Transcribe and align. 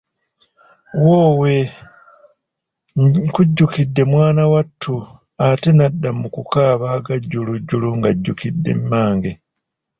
Woowe, 1.03 1.55
nkujjukidde 3.23 4.01
mwanattu 4.11 4.95
ate 5.47 5.69
n'adda 5.75 6.09
mu 6.19 6.27
kukaaba 6.35 6.85
aga 6.95 7.15
jjulujjulu 7.23 7.87
ng'ajjukidde 7.97 8.71
mmange. 8.81 9.31